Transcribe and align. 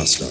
Master. 0.00 0.26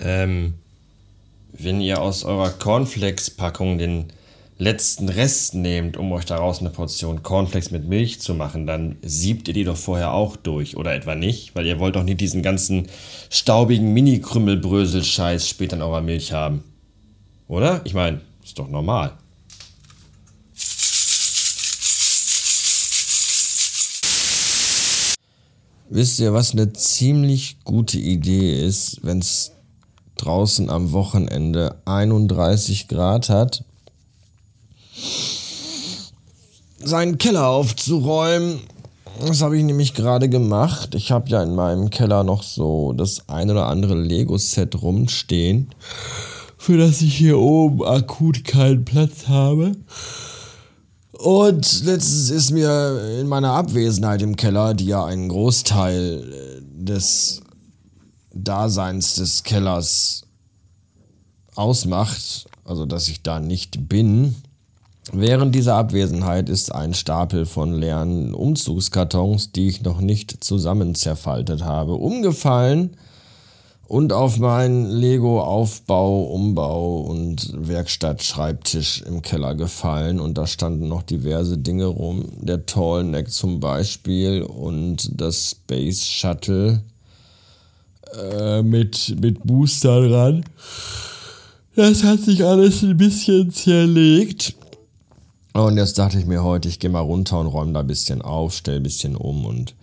Ähm, 0.00 0.54
wenn 1.50 1.80
ihr 1.80 2.00
aus 2.00 2.22
eurer 2.22 2.50
Cornflakes-Packung 2.50 3.78
den 3.78 4.12
letzten 4.58 5.08
Rest 5.08 5.54
nehmt, 5.54 5.96
um 5.96 6.10
euch 6.12 6.24
daraus 6.24 6.58
eine 6.60 6.70
Portion 6.70 7.22
Cornflakes 7.22 7.70
mit 7.70 7.88
Milch 7.88 8.20
zu 8.20 8.34
machen, 8.34 8.66
dann 8.66 8.96
siebt 9.02 9.46
ihr 9.48 9.54
die 9.54 9.64
doch 9.64 9.76
vorher 9.76 10.12
auch 10.12 10.36
durch, 10.36 10.76
oder 10.76 10.94
etwa 10.94 11.14
nicht? 11.14 11.54
Weil 11.54 11.66
ihr 11.66 11.78
wollt 11.78 11.96
doch 11.96 12.02
nicht 12.02 12.20
diesen 12.20 12.42
ganzen 12.42 12.88
staubigen 13.30 13.92
Mini-Krümmelbrösel-Scheiß 13.94 15.48
später 15.48 15.76
in 15.76 15.82
eurer 15.82 16.00
Milch 16.00 16.32
haben. 16.32 16.64
Oder? 17.46 17.80
Ich 17.84 17.94
meine, 17.94 18.20
ist 18.44 18.58
doch 18.58 18.68
normal. 18.68 19.12
Wisst 25.90 26.20
ihr, 26.20 26.34
was 26.34 26.52
eine 26.52 26.72
ziemlich 26.74 27.58
gute 27.64 27.98
Idee 27.98 28.62
ist, 28.62 28.98
wenn 29.02 29.20
es 29.20 29.52
draußen 30.18 30.68
am 30.68 30.92
Wochenende 30.92 31.80
31 31.86 32.88
Grad 32.88 33.30
hat? 33.30 33.64
Seinen 36.88 37.18
Keller 37.18 37.46
aufzuräumen. 37.48 38.60
Das 39.26 39.42
habe 39.42 39.58
ich 39.58 39.64
nämlich 39.64 39.92
gerade 39.92 40.30
gemacht. 40.30 40.94
Ich 40.94 41.12
habe 41.12 41.28
ja 41.28 41.42
in 41.42 41.54
meinem 41.54 41.90
Keller 41.90 42.24
noch 42.24 42.42
so 42.42 42.94
das 42.94 43.28
ein 43.28 43.50
oder 43.50 43.66
andere 43.66 43.94
Lego-Set 43.94 44.80
rumstehen, 44.80 45.68
für 46.56 46.78
das 46.78 47.02
ich 47.02 47.14
hier 47.14 47.38
oben 47.38 47.84
akut 47.84 48.44
keinen 48.44 48.86
Platz 48.86 49.28
habe. 49.28 49.72
Und 51.12 51.84
letztens 51.84 52.30
ist 52.30 52.52
mir 52.52 53.18
in 53.20 53.26
meiner 53.28 53.52
Abwesenheit 53.52 54.22
im 54.22 54.36
Keller, 54.36 54.72
die 54.72 54.86
ja 54.86 55.04
einen 55.04 55.28
Großteil 55.28 56.22
äh, 56.32 56.84
des 56.84 57.42
Daseins 58.32 59.16
des 59.16 59.42
Kellers 59.42 60.22
ausmacht, 61.54 62.46
also 62.64 62.86
dass 62.86 63.08
ich 63.08 63.22
da 63.22 63.40
nicht 63.40 63.88
bin, 63.90 64.36
während 65.12 65.54
dieser 65.54 65.76
Abwesenheit 65.76 66.48
ist 66.48 66.74
ein 66.74 66.94
Stapel 66.94 67.46
von 67.46 67.72
leeren 67.74 68.34
Umzugskartons, 68.34 69.52
die 69.52 69.68
ich 69.68 69.82
noch 69.82 70.00
nicht 70.00 70.42
zusammen 70.44 70.94
zerfaltet 70.94 71.64
habe, 71.64 71.94
umgefallen 71.94 72.96
und 73.88 74.12
auf 74.12 74.38
meinen 74.38 74.90
Lego-Aufbau, 74.90 76.24
Umbau 76.24 77.00
und 77.00 77.50
Werkstatt-Schreibtisch 77.56 79.02
im 79.02 79.22
Keller 79.22 79.54
gefallen. 79.54 80.20
Und 80.20 80.36
da 80.36 80.46
standen 80.46 80.88
noch 80.88 81.02
diverse 81.02 81.56
Dinge 81.56 81.86
rum. 81.86 82.26
Der 82.42 82.66
Tallneck 82.66 83.30
zum 83.30 83.60
Beispiel 83.60 84.42
und 84.42 85.10
das 85.18 85.52
Space 85.52 86.04
Shuttle 86.04 86.82
äh, 88.14 88.62
mit, 88.62 89.16
mit 89.20 89.42
Booster 89.44 90.06
dran. 90.06 90.44
Das 91.74 92.04
hat 92.04 92.20
sich 92.20 92.44
alles 92.44 92.82
ein 92.82 92.98
bisschen 92.98 93.50
zerlegt. 93.50 94.57
Und 95.52 95.76
jetzt 95.76 95.98
dachte 95.98 96.18
ich 96.18 96.26
mir 96.26 96.44
heute, 96.44 96.68
ich 96.68 96.78
gehe 96.78 96.90
mal 96.90 97.00
runter 97.00 97.40
und 97.40 97.46
räume 97.46 97.72
da 97.72 97.80
ein 97.80 97.86
bisschen 97.86 98.22
auf, 98.22 98.54
stelle 98.54 98.78
ein 98.78 98.82
bisschen 98.82 99.16
um 99.16 99.44
und 99.44 99.74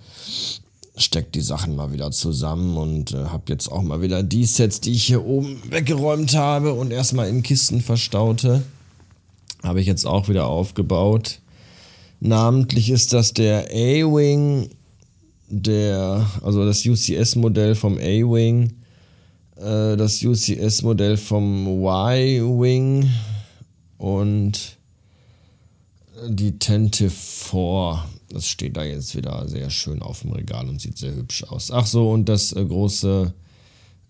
steckt 0.97 1.35
die 1.35 1.41
Sachen 1.41 1.75
mal 1.75 1.91
wieder 1.91 2.11
zusammen 2.11 2.77
und 2.77 3.13
äh, 3.13 3.25
habe 3.25 3.43
jetzt 3.49 3.69
auch 3.71 3.81
mal 3.81 4.01
wieder 4.01 4.23
die 4.23 4.45
Sets, 4.45 4.79
die 4.79 4.93
ich 4.93 5.03
hier 5.03 5.25
oben 5.25 5.61
weggeräumt 5.69 6.35
habe 6.35 6.73
und 6.73 6.91
erstmal 6.91 7.27
in 7.27 7.43
Kisten 7.43 7.81
verstaute, 7.81 8.63
habe 9.63 9.81
ich 9.81 9.87
jetzt 9.87 10.05
auch 10.05 10.29
wieder 10.29 10.47
aufgebaut. 10.47 11.39
Namentlich 12.21 12.89
ist 12.89 13.11
das 13.11 13.33
der 13.33 13.65
A-Wing, 13.71 14.69
der, 15.49 16.25
also 16.41 16.65
das 16.65 16.85
UCS-Modell 16.85 17.75
vom 17.75 17.97
A-Wing, 17.97 18.73
äh, 19.57 19.97
das 19.97 20.23
UCS-Modell 20.23 21.17
vom 21.17 21.67
Y-Wing 21.83 23.09
und 23.97 24.77
die 26.29 26.57
Tente 26.59 27.09
4 27.09 28.05
das 28.29 28.47
steht 28.47 28.75
da 28.77 28.83
jetzt 28.83 29.15
wieder 29.15 29.47
sehr 29.47 29.69
schön 29.69 30.01
auf 30.01 30.21
dem 30.21 30.31
Regal 30.31 30.67
und 30.67 30.81
sieht 30.81 30.97
sehr 30.97 31.15
hübsch 31.15 31.43
aus. 31.45 31.71
Ach 31.71 31.85
so, 31.85 32.11
und 32.11 32.27
das 32.27 32.51
äh, 32.53 32.65
große 32.65 33.33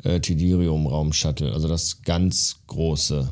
äh, 0.03 0.19
Tidirium-Raumshuttle, 0.19 1.53
also 1.53 1.67
das 1.67 2.01
ganz 2.01 2.57
große, 2.67 3.29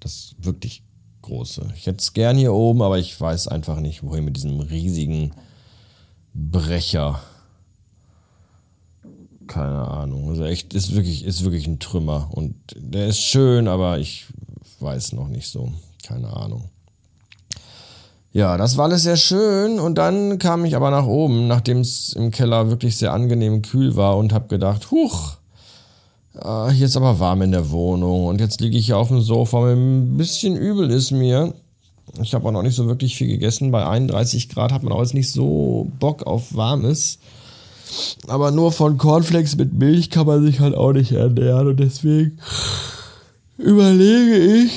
das 0.00 0.36
wirklich 0.38 0.82
große. 1.22 1.72
Ich 1.76 1.86
hätte 1.86 1.98
es 1.98 2.12
gern 2.12 2.36
hier 2.36 2.52
oben, 2.52 2.82
aber 2.82 2.98
ich 2.98 3.20
weiß 3.20 3.48
einfach 3.48 3.80
nicht, 3.80 4.02
wohin 4.02 4.24
mit 4.24 4.36
diesem 4.36 4.60
riesigen 4.60 5.32
Brecher. 6.34 7.20
Keine 9.46 9.88
Ahnung. 9.88 10.28
Also 10.28 10.44
echt, 10.44 10.74
ist 10.74 10.94
wirklich, 10.94 11.24
ist 11.24 11.42
wirklich 11.42 11.66
ein 11.66 11.80
Trümmer. 11.80 12.28
Und 12.30 12.54
der 12.76 13.08
ist 13.08 13.18
schön, 13.18 13.66
aber 13.66 13.98
ich 13.98 14.26
weiß 14.78 15.14
noch 15.14 15.28
nicht 15.28 15.48
so. 15.48 15.72
Keine 16.04 16.28
Ahnung. 16.28 16.70
Ja, 18.38 18.56
das 18.56 18.76
war 18.76 18.84
alles 18.84 19.02
sehr 19.02 19.16
schön 19.16 19.80
und 19.80 19.98
dann 19.98 20.38
kam 20.38 20.64
ich 20.64 20.76
aber 20.76 20.92
nach 20.92 21.06
oben, 21.06 21.48
nachdem 21.48 21.80
es 21.80 22.12
im 22.12 22.30
Keller 22.30 22.70
wirklich 22.70 22.96
sehr 22.96 23.12
angenehm 23.12 23.62
kühl 23.62 23.96
war 23.96 24.16
und 24.16 24.32
habe 24.32 24.46
gedacht, 24.46 24.92
huch, 24.92 25.38
äh, 26.40 26.70
hier 26.70 26.86
ist 26.86 26.96
aber 26.96 27.18
warm 27.18 27.42
in 27.42 27.50
der 27.50 27.70
Wohnung 27.70 28.26
und 28.26 28.40
jetzt 28.40 28.60
liege 28.60 28.78
ich 28.78 28.86
hier 28.86 28.96
auf 28.96 29.08
dem 29.08 29.22
Sofa, 29.22 29.72
ein 29.72 30.16
bisschen 30.16 30.54
übel 30.54 30.88
ist 30.92 31.10
mir. 31.10 31.52
Ich 32.22 32.32
habe 32.32 32.46
auch 32.46 32.52
noch 32.52 32.62
nicht 32.62 32.76
so 32.76 32.86
wirklich 32.86 33.16
viel 33.16 33.26
gegessen. 33.26 33.72
Bei 33.72 33.84
31 33.84 34.48
Grad 34.48 34.70
hat 34.70 34.84
man 34.84 34.92
auch 34.92 35.00
jetzt 35.00 35.14
nicht 35.14 35.32
so 35.32 35.90
Bock 35.98 36.24
auf 36.24 36.54
Warmes. 36.54 37.18
Aber 38.28 38.52
nur 38.52 38.70
von 38.70 38.98
Cornflakes 38.98 39.56
mit 39.56 39.72
Milch 39.72 40.10
kann 40.10 40.28
man 40.28 40.44
sich 40.44 40.60
halt 40.60 40.76
auch 40.76 40.92
nicht 40.92 41.10
ernähren 41.10 41.66
und 41.66 41.80
deswegen 41.80 42.38
überlege 43.56 44.62
ich, 44.62 44.70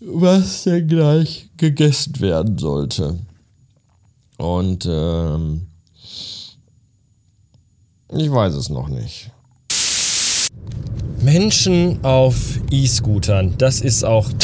was 0.00 0.64
denn 0.64 0.88
gleich 0.88 1.45
gegessen 1.56 2.20
werden 2.20 2.58
sollte. 2.58 3.18
Und 4.38 4.86
ähm, 4.90 5.66
ich 8.12 8.30
weiß 8.30 8.54
es 8.54 8.68
noch 8.68 8.88
nicht. 8.88 9.30
Menschen 11.22 12.04
auf 12.04 12.36
E-Scootern, 12.70 13.54
das 13.58 13.80
ist 13.80 14.04
auch. 14.04 14.28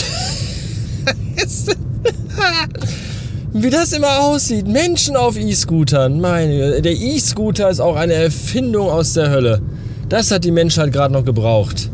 Wie 3.54 3.70
das 3.70 3.92
immer 3.92 4.20
aussieht. 4.20 4.66
Menschen 4.66 5.14
auf 5.14 5.36
E-Scootern. 5.36 6.20
Meine, 6.20 6.80
der 6.80 6.92
E-Scooter 6.92 7.68
ist 7.68 7.80
auch 7.80 7.96
eine 7.96 8.14
Erfindung 8.14 8.88
aus 8.88 9.12
der 9.12 9.28
Hölle. 9.30 9.60
Das 10.08 10.30
hat 10.30 10.44
die 10.44 10.50
Menschheit 10.50 10.92
gerade 10.92 11.12
noch 11.12 11.24
gebraucht. 11.24 11.90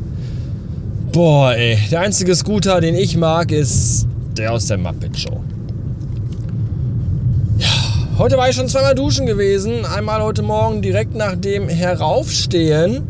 Boah, 1.12 1.54
ey. 1.54 1.78
Der 1.90 2.00
einzige 2.00 2.34
Scooter, 2.34 2.80
den 2.80 2.94
ich 2.94 3.16
mag, 3.16 3.50
ist 3.50 4.06
der 4.38 4.52
aus 4.52 4.66
der 4.66 4.78
Muppet 4.78 5.18
Show. 5.18 5.40
Ja, 7.58 8.18
heute 8.18 8.36
war 8.36 8.48
ich 8.48 8.56
schon 8.56 8.68
zweimal 8.68 8.94
duschen 8.94 9.26
gewesen. 9.26 9.84
Einmal 9.84 10.22
heute 10.22 10.42
Morgen 10.42 10.80
direkt 10.80 11.14
nach 11.14 11.34
dem 11.34 11.68
Heraufstehen. 11.68 13.02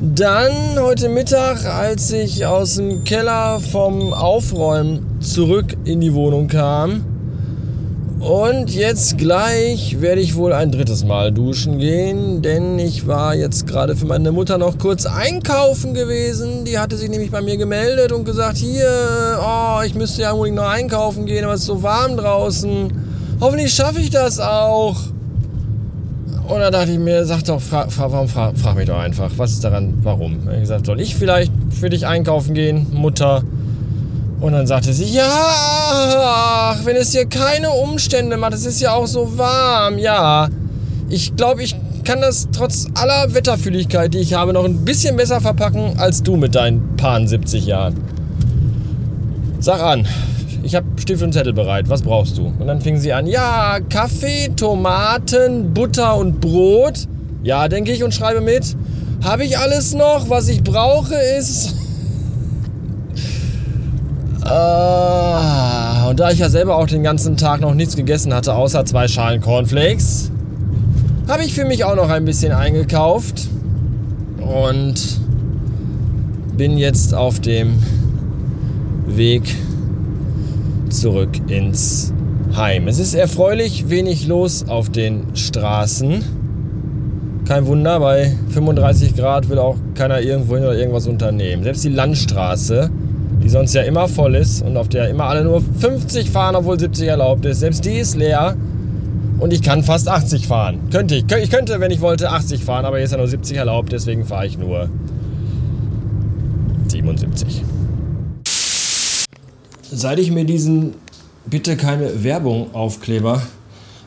Dann 0.00 0.78
heute 0.78 1.08
Mittag, 1.08 1.64
als 1.64 2.10
ich 2.10 2.44
aus 2.44 2.76
dem 2.76 3.04
Keller 3.04 3.60
vom 3.60 4.12
Aufräumen 4.12 5.20
zurück 5.20 5.76
in 5.84 6.00
die 6.00 6.12
Wohnung 6.12 6.48
kam. 6.48 7.15
Und 8.20 8.70
jetzt 8.70 9.18
gleich 9.18 10.00
werde 10.00 10.22
ich 10.22 10.36
wohl 10.36 10.54
ein 10.54 10.72
drittes 10.72 11.04
Mal 11.04 11.32
duschen 11.32 11.78
gehen, 11.78 12.40
denn 12.40 12.78
ich 12.78 13.06
war 13.06 13.34
jetzt 13.34 13.66
gerade 13.66 13.94
für 13.94 14.06
meine 14.06 14.32
Mutter 14.32 14.56
noch 14.56 14.78
kurz 14.78 15.04
einkaufen 15.04 15.92
gewesen. 15.92 16.64
Die 16.64 16.78
hatte 16.78 16.96
sich 16.96 17.10
nämlich 17.10 17.30
bei 17.30 17.42
mir 17.42 17.58
gemeldet 17.58 18.12
und 18.12 18.24
gesagt, 18.24 18.56
hier, 18.56 18.88
oh, 19.38 19.82
ich 19.84 19.94
müsste 19.94 20.22
ja 20.22 20.32
unbedingt 20.32 20.56
noch 20.56 20.68
einkaufen 20.68 21.26
gehen, 21.26 21.44
aber 21.44 21.54
es 21.54 21.60
ist 21.60 21.66
so 21.66 21.82
warm 21.82 22.16
draußen. 22.16 22.90
Hoffentlich 23.38 23.74
schaffe 23.74 24.00
ich 24.00 24.08
das 24.08 24.40
auch. 24.40 24.96
Und 26.48 26.60
da 26.60 26.70
dachte 26.70 26.92
ich 26.92 26.98
mir, 26.98 27.26
sag 27.26 27.42
doch, 27.44 27.60
fra, 27.60 27.88
fra, 27.88 28.10
warum 28.10 28.28
frag, 28.28 28.56
frag 28.56 28.76
mich 28.76 28.86
doch 28.86 28.98
einfach, 28.98 29.30
was 29.36 29.52
ist 29.52 29.62
daran, 29.62 29.92
warum? 30.02 30.48
Ich 30.54 30.60
gesagt, 30.60 30.86
soll 30.86 31.00
ich 31.00 31.14
vielleicht 31.16 31.52
für 31.70 31.90
dich 31.90 32.06
einkaufen 32.06 32.54
gehen, 32.54 32.86
Mutter? 32.92 33.42
Und 34.46 34.52
dann 34.52 34.68
sagte 34.68 34.92
sie, 34.92 35.06
ja, 35.06 36.76
wenn 36.84 36.94
es 36.94 37.10
hier 37.10 37.26
keine 37.26 37.70
Umstände 37.70 38.36
macht, 38.36 38.54
es 38.54 38.64
ist 38.64 38.80
ja 38.80 38.92
auch 38.92 39.08
so 39.08 39.36
warm, 39.36 39.98
ja. 39.98 40.48
Ich 41.08 41.34
glaube, 41.34 41.64
ich 41.64 41.74
kann 42.04 42.20
das 42.20 42.46
trotz 42.52 42.86
aller 42.94 43.34
Wetterfühligkeit, 43.34 44.14
die 44.14 44.18
ich 44.18 44.34
habe, 44.34 44.52
noch 44.52 44.64
ein 44.64 44.84
bisschen 44.84 45.16
besser 45.16 45.40
verpacken 45.40 45.98
als 45.98 46.22
du 46.22 46.36
mit 46.36 46.54
deinen 46.54 46.96
paar 46.96 47.26
70 47.26 47.66
Jahren. 47.66 47.96
Sag 49.58 49.82
an, 49.82 50.06
ich 50.62 50.76
habe 50.76 50.86
Stift 51.00 51.24
und 51.24 51.32
Zettel 51.32 51.52
bereit, 51.52 51.88
was 51.88 52.02
brauchst 52.02 52.38
du? 52.38 52.54
Und 52.56 52.68
dann 52.68 52.80
fing 52.80 53.00
sie 53.00 53.12
an, 53.12 53.26
ja, 53.26 53.80
Kaffee, 53.90 54.50
Tomaten, 54.54 55.74
Butter 55.74 56.16
und 56.16 56.40
Brot. 56.40 57.08
Ja, 57.42 57.66
denke 57.66 57.90
ich 57.90 58.04
und 58.04 58.14
schreibe 58.14 58.40
mit. 58.40 58.76
Habe 59.24 59.42
ich 59.42 59.58
alles 59.58 59.92
noch? 59.92 60.30
Was 60.30 60.46
ich 60.46 60.62
brauche 60.62 61.16
ist 61.16 61.74
Uh, 64.48 66.08
und 66.08 66.20
da 66.20 66.30
ich 66.30 66.38
ja 66.38 66.48
selber 66.48 66.76
auch 66.76 66.86
den 66.86 67.02
ganzen 67.02 67.36
Tag 67.36 67.60
noch 67.60 67.74
nichts 67.74 67.96
gegessen 67.96 68.32
hatte, 68.32 68.54
außer 68.54 68.84
zwei 68.84 69.08
Schalen 69.08 69.40
Cornflakes, 69.40 70.30
habe 71.26 71.42
ich 71.42 71.52
für 71.52 71.64
mich 71.64 71.84
auch 71.84 71.96
noch 71.96 72.08
ein 72.10 72.24
bisschen 72.24 72.52
eingekauft 72.52 73.48
und 74.38 75.20
bin 76.56 76.78
jetzt 76.78 77.12
auf 77.12 77.40
dem 77.40 77.82
Weg 79.06 79.42
zurück 80.90 81.30
ins 81.48 82.12
Heim. 82.54 82.86
Es 82.86 83.00
ist 83.00 83.14
erfreulich 83.14 83.90
wenig 83.90 84.28
los 84.28 84.68
auf 84.68 84.88
den 84.90 85.34
Straßen. 85.34 86.24
Kein 87.46 87.66
Wunder, 87.66 88.00
bei 88.00 88.34
35 88.50 89.16
Grad 89.16 89.48
will 89.48 89.58
auch 89.58 89.76
keiner 89.94 90.20
irgendwo 90.20 90.54
hin 90.54 90.64
oder 90.64 90.76
irgendwas 90.76 91.06
unternehmen. 91.06 91.64
Selbst 91.64 91.84
die 91.84 91.90
Landstraße, 91.90 92.90
die 93.42 93.48
sonst 93.48 93.74
ja 93.74 93.82
immer 93.82 94.08
voll 94.08 94.34
ist 94.34 94.62
und 94.62 94.76
auf 94.76 94.88
der 94.88 95.08
immer 95.08 95.24
alle 95.24 95.44
nur 95.44 95.60
50 95.60 96.30
fahren, 96.30 96.56
obwohl 96.56 96.78
70 96.78 97.08
erlaubt 97.08 97.44
ist, 97.44 97.60
selbst 97.60 97.84
die 97.84 97.98
ist 97.98 98.16
leer 98.16 98.56
und 99.38 99.52
ich 99.52 99.62
kann 99.62 99.82
fast 99.82 100.08
80 100.08 100.46
fahren. 100.46 100.80
Könnte 100.90 101.16
ich. 101.16 101.24
Ich 101.42 101.50
könnte, 101.50 101.78
wenn 101.80 101.90
ich 101.90 102.00
wollte, 102.00 102.30
80 102.30 102.64
fahren, 102.64 102.84
aber 102.84 102.96
hier 102.96 103.04
ist 103.04 103.12
ja 103.12 103.18
nur 103.18 103.28
70 103.28 103.56
erlaubt, 103.56 103.92
deswegen 103.92 104.24
fahre 104.24 104.46
ich 104.46 104.58
nur 104.58 104.88
77. 106.88 107.62
Seit 109.90 110.18
ich 110.18 110.30
mir 110.30 110.44
diesen 110.44 110.94
bitte 111.44 111.76
keine 111.76 112.24
Werbung 112.24 112.74
Aufkleber 112.74 113.42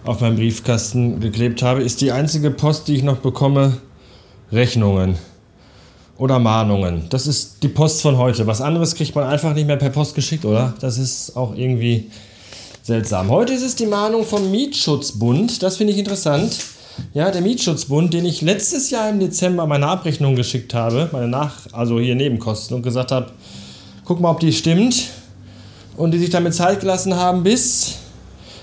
auf 0.03 0.21
meinem 0.21 0.35
Briefkasten 0.35 1.19
geklebt 1.19 1.61
habe, 1.61 1.83
ist 1.83 2.01
die 2.01 2.11
einzige 2.11 2.51
Post, 2.51 2.87
die 2.87 2.95
ich 2.95 3.03
noch 3.03 3.17
bekomme, 3.17 3.77
Rechnungen 4.51 5.15
oder 6.19 6.37
Mahnungen. 6.37 7.07
Das 7.09 7.25
ist 7.25 7.63
die 7.63 7.69
Post 7.69 8.01
von 8.01 8.17
heute. 8.17 8.45
Was 8.45 8.61
anderes 8.61 8.93
kriegt 8.93 9.15
man 9.15 9.23
einfach 9.23 9.53
nicht 9.55 9.65
mehr 9.65 9.77
per 9.77 9.89
Post 9.89 10.13
geschickt, 10.13 10.45
oder? 10.45 10.73
Das 10.81 10.97
ist 10.97 11.35
auch 11.35 11.55
irgendwie 11.55 12.11
seltsam. 12.83 13.29
Heute 13.29 13.53
ist 13.53 13.63
es 13.63 13.75
die 13.75 13.85
Mahnung 13.85 14.25
vom 14.25 14.51
Mietschutzbund. 14.51 15.63
Das 15.63 15.77
finde 15.77 15.93
ich 15.93 15.99
interessant. 15.99 16.57
Ja, 17.13 17.31
der 17.31 17.41
Mietschutzbund, 17.41 18.13
den 18.13 18.25
ich 18.25 18.41
letztes 18.41 18.89
Jahr 18.89 19.09
im 19.09 19.21
Dezember 19.21 19.65
meine 19.65 19.87
Abrechnung 19.87 20.35
geschickt 20.35 20.73
habe, 20.73 21.07
meine 21.13 21.29
Nach-, 21.29 21.71
also 21.71 22.01
hier 22.01 22.15
Nebenkosten 22.15 22.75
und 22.75 22.83
gesagt 22.83 23.13
habe, 23.13 23.31
guck 24.03 24.19
mal, 24.19 24.31
ob 24.31 24.41
die 24.41 24.51
stimmt. 24.51 25.11
Und 25.95 26.11
die 26.11 26.19
sich 26.19 26.29
damit 26.29 26.53
Zeit 26.53 26.81
gelassen 26.81 27.15
haben 27.15 27.43
bis 27.43 27.98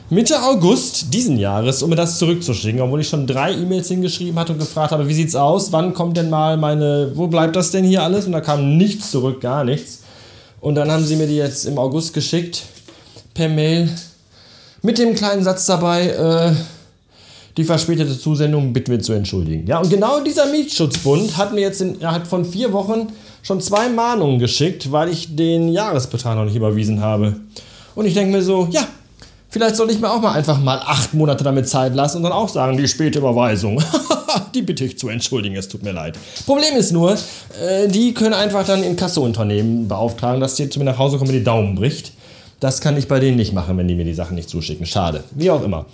Mitte 0.09 0.41
August 0.41 1.13
diesen 1.13 1.37
Jahres, 1.37 1.83
um 1.83 1.91
mir 1.91 1.97
das 1.97 2.19
zurückzuschicken, 2.19 2.81
obwohl 2.81 3.01
ich 3.01 3.09
schon 3.09 3.27
drei 3.27 3.53
E-Mails 3.53 3.89
hingeschrieben 3.89 4.39
hatte 4.39 4.53
und 4.53 4.61
gefragt 4.61 4.93
habe, 4.93 5.09
wie 5.09 5.15
sieht's 5.15 5.35
aus, 5.35 5.73
wann 5.73 5.95
kommt 5.95 6.17
denn 6.17 6.31
mal 6.31 6.57
meine, 6.57 7.11
wo 7.17 7.27
bleibt 7.27 7.57
das 7.57 7.73
denn 7.73 7.85
hier 7.85 8.05
alles? 8.05 8.25
Und 8.25 8.33
da 8.33 8.41
kam 8.41 8.77
nichts 8.77 9.11
zurück, 9.11 9.41
gar 9.41 9.65
nichts. 9.65 10.05
Und 10.61 10.77
dann 10.77 10.93
haben 10.93 11.05
sie 11.05 11.17
mir 11.17 11.27
die 11.27 11.35
jetzt 11.35 11.65
im 11.65 11.77
August 11.77 12.15
geschickt, 12.15 12.63
per 13.35 13.49
Mail, 13.49 13.91
mit 14.81 14.99
dem 14.99 15.17
kleinen 15.17 15.43
Satz 15.43 15.67
dabei, 15.67 16.07
äh, 16.07 16.53
die 17.57 17.65
verspätete 17.65 18.17
Zusendung 18.17 18.73
bitten 18.73 18.93
wir 18.93 19.01
zu 19.01 19.13
entschuldigen. 19.13 19.67
Ja, 19.67 19.81
und 19.81 19.91
genau 19.91 20.21
dieser 20.21 20.47
Mietschutzbund 20.47 21.37
hat 21.37 21.53
mir 21.53 21.63
jetzt 21.63 21.81
innerhalb 21.81 22.29
von 22.29 22.45
vier 22.45 22.73
Wochen 22.73 23.09
schon 23.43 23.61
zwei 23.61 23.89
Mahnungen 23.89 24.39
geschickt, 24.39 24.93
weil 24.93 25.09
ich 25.09 25.35
den 25.35 25.69
Jahresbetrag 25.73 26.37
noch 26.37 26.45
nicht 26.45 26.55
überwiesen 26.55 27.01
habe. 27.01 27.41
Und 27.97 28.07
ich 28.07 28.15
denke 28.15 28.31
mir 28.31 28.43
so, 28.43 28.69
ja, 28.71 28.87
Vielleicht 29.49 29.77
soll 29.77 29.91
ich 29.91 30.01
mir 30.01 30.11
auch 30.11 30.21
mal 30.21 30.33
einfach 30.33 30.59
mal 30.61 30.79
acht 30.79 31.15
Monate 31.15 31.45
damit 31.45 31.69
Zeit 31.69 31.95
lassen 31.95 32.19
und 32.19 32.23
dann 32.25 32.33
auch 32.33 32.49
sagen, 32.49 32.77
die 32.77 32.89
späte 32.89 33.21
Überweisung. 33.21 33.83
die 34.55 34.63
bitte 34.63 34.85
ich 34.85 34.99
zu 34.99 35.09
entschuldigen, 35.09 35.57
es 35.57 35.69
tut 35.69 35.83
mir 35.83 35.93
leid. 35.93 36.19
Problem 36.45 36.75
ist 36.77 36.93
nur, 36.93 37.13
äh, 37.13 37.89
die 37.89 38.13
können 38.13 38.35
einfach 38.35 38.67
dann 38.67 38.83
in 38.83 38.97
Kassounternehmen 38.97 39.89
beauftragen, 39.89 40.41
dass 40.41 40.57
die 40.57 40.69
zu 40.69 40.79
mir 40.79 40.85
nach 40.85 40.99
Hause 40.99 41.19
kommen 41.19 41.31
und 41.31 41.37
die 41.37 41.45
Daumen 41.45 41.75
bricht. 41.75 42.13
Das 42.59 42.81
kann 42.81 42.97
ich 42.97 43.07
bei 43.07 43.21
denen 43.21 43.37
nicht 43.37 43.53
machen, 43.53 43.77
wenn 43.77 43.87
die 43.87 43.95
mir 43.95 44.05
die 44.05 44.15
Sachen 44.15 44.35
nicht 44.35 44.49
zuschicken. 44.49 44.87
Schade. 44.87 45.25
Wie 45.33 45.51
auch 45.51 45.63
immer. 45.63 45.87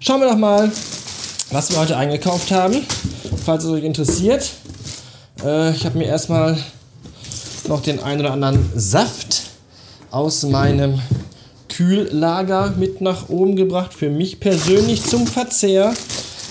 Schauen 0.00 0.20
wir 0.20 0.28
doch 0.28 0.36
mal, 0.36 0.70
was 1.50 1.70
wir 1.70 1.78
heute 1.78 1.96
eingekauft 1.96 2.50
haben. 2.52 2.76
Falls 3.44 3.64
es 3.64 3.70
euch 3.70 3.84
interessiert. 3.84 4.50
Äh, 5.44 5.70
ich 5.72 5.86
habe 5.86 5.98
mir 5.98 6.04
erstmal 6.04 6.58
noch 7.68 7.82
den 7.82 8.00
einen 8.00 8.20
oder 8.20 8.32
anderen 8.32 8.70
Saft 8.74 9.42
aus 10.10 10.42
meinem 10.42 11.00
Kühllager 11.80 12.74
mit 12.76 13.00
nach 13.00 13.30
oben 13.30 13.56
gebracht, 13.56 13.94
für 13.94 14.10
mich 14.10 14.38
persönlich 14.38 15.02
zum 15.02 15.26
Verzehr. 15.26 15.94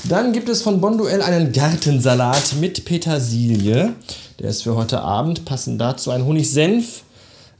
Dann 0.05 0.33
gibt 0.33 0.49
es 0.49 0.63
von 0.63 0.81
Bonduell 0.81 1.21
einen 1.21 1.51
Gartensalat 1.51 2.55
mit 2.59 2.83
Petersilie. 2.83 3.93
Der 4.39 4.49
ist 4.49 4.63
für 4.63 4.75
heute 4.75 5.01
Abend. 5.01 5.45
Passend 5.45 5.79
dazu 5.79 6.09
ein 6.09 6.25
Honigsenf. 6.25 7.03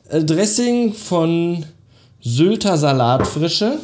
Äh, 0.09 0.93
von 0.93 1.63
Sylter 2.23 2.75
Salatfrische. 2.75 3.77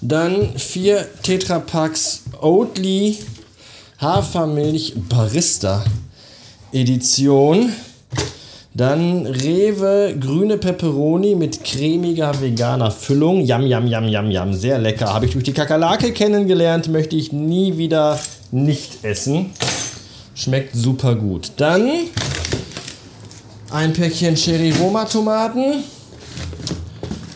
Dann 0.00 0.56
vier 0.56 1.06
Tetrapacks 1.22 2.22
Oatly 2.40 3.18
Hafermilch 4.00 4.94
Barista 5.10 5.84
Edition. 6.72 7.70
Dann 8.76 9.26
Rewe 9.26 10.16
grüne 10.18 10.58
Peperoni 10.58 11.36
mit 11.36 11.62
cremiger 11.62 12.40
veganer 12.40 12.90
Füllung. 12.90 13.40
Yam, 13.44 13.64
yam, 13.66 13.86
yam, 13.86 14.08
yam, 14.08 14.30
yam. 14.32 14.52
Sehr 14.52 14.78
lecker. 14.78 15.14
Habe 15.14 15.26
ich 15.26 15.32
durch 15.32 15.44
die 15.44 15.52
Kakerlake 15.52 16.12
kennengelernt. 16.12 16.88
Möchte 16.88 17.14
ich 17.14 17.32
nie 17.32 17.78
wieder 17.78 18.18
nicht 18.50 19.04
essen. 19.04 19.50
Schmeckt 20.34 20.74
super 20.74 21.14
gut. 21.14 21.52
Dann 21.56 21.88
ein 23.70 23.92
Päckchen 23.92 24.34
Cherry 24.34 24.72
Roma 24.72 25.04
Tomaten. 25.04 25.84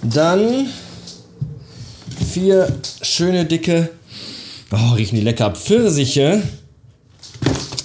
Dann 0.03 0.67
vier 2.33 2.69
schöne 3.03 3.45
dicke, 3.45 3.91
oh, 4.73 4.95
riechen 4.95 5.17
die 5.17 5.25
lecker, 5.25 5.53
Pfirsiche. 5.53 6.43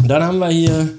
Dann 0.04 0.24
haben 0.24 0.40
wir 0.40 0.50
hier 0.50 0.90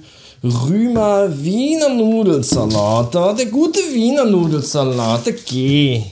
Rümer 0.44 1.43
Wiener 1.43 1.88
Nudelsalat. 1.88 3.14
Der 3.14 3.46
gute 3.46 3.79
Wiener 3.94 4.26
Nudelsalat, 4.26 5.25
der 5.25 5.32
geht. 5.32 6.05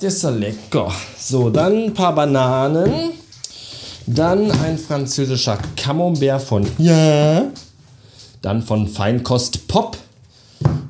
Der 0.00 0.08
ist 0.08 0.22
ja 0.22 0.30
lecker. 0.30 0.92
So, 1.18 1.50
dann 1.50 1.86
ein 1.86 1.94
paar 1.94 2.14
Bananen. 2.14 3.10
Dann 4.06 4.48
ein 4.48 4.78
französischer 4.78 5.58
Camembert 5.74 6.40
von 6.42 6.68
Ja. 6.78 7.46
Dann 8.42 8.62
von 8.62 8.86
Feinkost 8.86 9.66
Pop. 9.66 9.96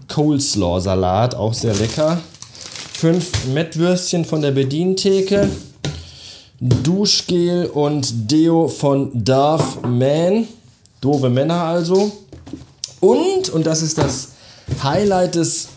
Coleslaw 0.09 0.79
Salat, 0.79 1.35
auch 1.35 1.55
sehr 1.55 1.75
lecker. 1.75 2.21
Fünf 2.93 3.47
Mettwürstchen 3.47 4.27
von 4.27 4.43
der 4.43 4.51
Bedientheke. 4.51 5.49
Duschgel 6.61 7.65
und 7.67 8.31
Deo 8.31 8.69
von 8.69 9.11
Darth 9.15 9.87
Man. 9.87 10.47
Doofe 11.01 11.31
Männer 11.31 11.63
also. 11.63 12.13
Und, 13.03 13.49
und 13.49 13.67
das 13.67 13.83
ist 13.83 13.99
das 13.99 14.29
Highlight 14.81 15.35
des 15.35 15.71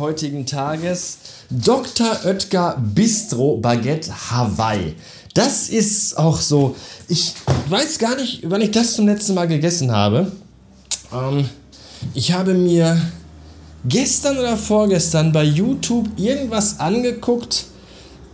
heutigen 0.00 0.46
Tages, 0.46 1.18
Dr. 1.48 2.08
Oetker 2.24 2.76
Bistro 2.76 3.58
Baguette 3.58 4.10
Hawaii. 4.12 4.96
Das 5.32 5.68
ist 5.68 6.18
auch 6.18 6.38
so, 6.38 6.74
ich 7.06 7.34
weiß 7.68 8.00
gar 8.00 8.16
nicht, 8.16 8.50
wann 8.50 8.62
ich 8.62 8.72
das 8.72 8.94
zum 8.94 9.06
letzten 9.06 9.34
Mal 9.34 9.46
gegessen 9.46 9.92
habe. 9.92 10.32
Ähm, 11.14 11.48
ich 12.14 12.32
habe 12.32 12.52
mir 12.52 13.00
gestern 13.84 14.38
oder 14.38 14.56
vorgestern 14.56 15.30
bei 15.30 15.44
YouTube 15.44 16.08
irgendwas 16.16 16.80
angeguckt 16.80 17.66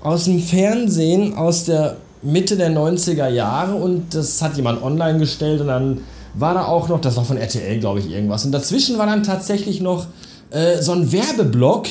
aus 0.02 0.24
dem 0.24 0.40
Fernsehen 0.40 1.34
aus 1.34 1.64
der 1.64 1.98
Mitte 2.22 2.56
der 2.56 2.70
90er 2.70 3.28
Jahre 3.28 3.74
und 3.74 4.14
das 4.14 4.40
hat 4.40 4.56
jemand 4.56 4.82
online 4.82 5.18
gestellt 5.18 5.60
und 5.60 5.66
dann 5.66 6.00
war 6.40 6.54
da 6.54 6.66
auch 6.66 6.88
noch, 6.88 7.00
das 7.00 7.16
war 7.16 7.24
von 7.24 7.36
RTL, 7.36 7.78
glaube 7.80 8.00
ich, 8.00 8.10
irgendwas. 8.10 8.44
Und 8.44 8.52
dazwischen 8.52 8.98
war 8.98 9.06
dann 9.06 9.22
tatsächlich 9.22 9.80
noch 9.80 10.06
äh, 10.50 10.80
so 10.80 10.92
ein 10.92 11.10
Werbeblock. 11.12 11.86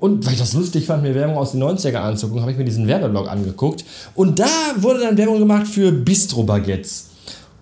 Und 0.00 0.26
weil 0.26 0.32
ich 0.32 0.38
das 0.40 0.52
lustig 0.52 0.86
fand, 0.86 1.02
mir 1.02 1.14
Werbung 1.14 1.36
aus 1.36 1.52
den 1.52 1.62
90er 1.62 1.96
anzugucken, 1.96 2.42
habe 2.42 2.50
ich 2.50 2.58
mir 2.58 2.64
diesen 2.64 2.88
Werbeblock 2.88 3.28
angeguckt. 3.28 3.84
Und 4.14 4.38
da 4.40 4.48
wurde 4.76 5.00
dann 5.00 5.16
Werbung 5.16 5.38
gemacht 5.38 5.66
für 5.68 5.92
Bistro-Baguettes. 5.92 7.10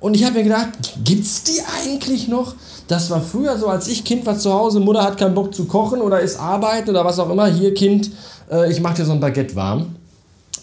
Und 0.00 0.14
ich 0.14 0.24
habe 0.24 0.38
mir 0.38 0.44
gedacht, 0.44 0.70
gibt's 1.04 1.44
die 1.44 1.60
eigentlich 1.84 2.28
noch? 2.28 2.54
Das 2.88 3.10
war 3.10 3.20
früher 3.20 3.58
so, 3.58 3.68
als 3.68 3.86
ich 3.88 4.04
Kind 4.04 4.24
war 4.24 4.38
zu 4.38 4.52
Hause, 4.52 4.80
Mutter 4.80 5.02
hat 5.02 5.18
keinen 5.18 5.34
Bock 5.34 5.54
zu 5.54 5.66
kochen 5.66 6.00
oder 6.00 6.20
ist 6.20 6.40
arbeiten 6.40 6.90
oder 6.90 7.04
was 7.04 7.18
auch 7.18 7.28
immer. 7.28 7.46
Hier, 7.46 7.74
Kind, 7.74 8.10
äh, 8.50 8.70
ich 8.70 8.80
mache 8.80 8.96
dir 8.96 9.04
so 9.04 9.12
ein 9.12 9.20
Baguette 9.20 9.54
warm. 9.54 9.94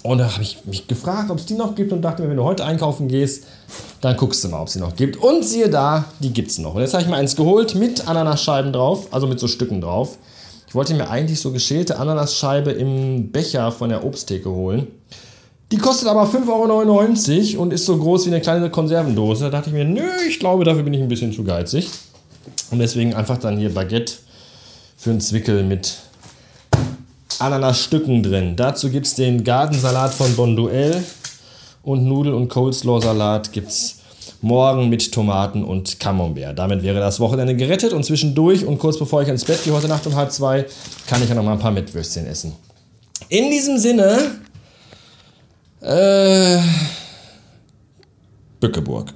Und 0.07 0.19
da 0.19 0.31
habe 0.31 0.41
ich 0.41 0.59
mich 0.63 0.87
gefragt, 0.87 1.29
ob 1.31 1.37
es 1.37 1.45
die 1.45 1.55
noch 1.55 1.75
gibt 1.75 1.91
und 1.91 2.01
dachte 2.01 2.21
mir, 2.21 2.29
wenn 2.29 2.37
du 2.37 2.43
heute 2.45 2.63
einkaufen 2.63 3.09
gehst, 3.09 3.43
dann 3.99 4.15
guckst 4.15 4.41
du 4.41 4.47
mal, 4.47 4.61
ob 4.61 4.67
es 4.67 4.73
sie 4.73 4.79
noch 4.79 4.95
gibt. 4.95 5.17
Und 5.17 5.43
siehe 5.43 5.69
da, 5.69 6.05
die 6.21 6.31
gibt 6.31 6.49
es 6.49 6.59
noch. 6.59 6.75
Und 6.75 6.81
jetzt 6.81 6.93
habe 6.93 7.03
ich 7.03 7.09
mir 7.09 7.17
eins 7.17 7.35
geholt 7.35 7.75
mit 7.75 8.07
Ananasscheiben 8.07 8.71
drauf, 8.71 9.07
also 9.11 9.27
mit 9.27 9.37
so 9.37 9.49
Stücken 9.49 9.81
drauf. 9.81 10.17
Ich 10.65 10.75
wollte 10.75 10.93
mir 10.93 11.09
eigentlich 11.09 11.41
so 11.41 11.51
geschälte 11.51 11.99
Ananasscheibe 11.99 12.71
im 12.71 13.33
Becher 13.33 13.69
von 13.73 13.89
der 13.89 14.05
Obsttheke 14.05 14.49
holen. 14.49 14.87
Die 15.73 15.77
kostet 15.77 16.07
aber 16.07 16.23
5,99 16.23 17.55
Euro 17.55 17.63
und 17.63 17.73
ist 17.73 17.85
so 17.85 17.97
groß 17.97 18.27
wie 18.27 18.29
eine 18.29 18.39
kleine 18.39 18.69
Konservendose. 18.69 19.43
Da 19.43 19.49
dachte 19.49 19.71
ich 19.71 19.75
mir, 19.75 19.83
nö, 19.83 20.07
ich 20.29 20.39
glaube, 20.39 20.63
dafür 20.63 20.83
bin 20.83 20.93
ich 20.93 21.01
ein 21.01 21.09
bisschen 21.09 21.33
zu 21.33 21.43
geizig. 21.43 21.89
Und 22.71 22.79
deswegen 22.79 23.13
einfach 23.13 23.39
dann 23.39 23.57
hier 23.57 23.73
Baguette 23.73 24.13
für 24.95 25.09
einen 25.09 25.19
Zwickel 25.19 25.63
mit 25.63 25.97
Ananasstücken 27.39 28.24
drin. 28.24 28.56
Dazu 28.56 28.89
gibt 28.89 29.06
es 29.06 29.15
den 29.15 29.44
Gartensalat 29.44 30.13
von 30.13 30.36
Bonduelle 30.36 31.03
und 31.84 32.06
Nudel- 32.06 32.34
und 32.34 32.50
Coleslaw-Salat 32.50 33.51
gibt 33.51 33.70
es 33.70 33.98
morgen 34.41 34.89
mit 34.89 35.12
Tomaten 35.12 35.63
und 35.63 36.00
Camembert. 36.00 36.58
Damit 36.58 36.84
wäre 36.84 37.00
das 37.00 37.20
Wochenende 37.20 37.56
gerettet 37.56 37.94
und 37.94 38.03
zwischendurch 38.03 38.65
und 38.65 38.77
kurz 38.77 38.98
bevor 38.98 39.22
ich 39.22 39.27
ins 39.27 39.46
Bett 39.46 39.63
gehe 39.63 39.74
heute 39.74 39.88
Nacht 39.88 40.06
um 40.08 40.15
halb 40.15 40.32
zwei, 40.32 40.65
kann 41.08 41.22
ich 41.24 41.29
ja 41.29 41.36
noch 41.36 41.44
mal 41.44 41.53
ein 41.53 41.60
paar 41.60 41.72
Mettwürstchen 41.72 42.27
essen. 42.27 42.53
In 43.29 43.50
diesem 43.50 43.77
Sinne, 43.77 44.36
äh, 45.82 46.60
Bückeburg. 48.60 49.13